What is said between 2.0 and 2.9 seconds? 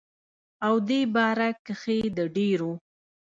دَ ډيرو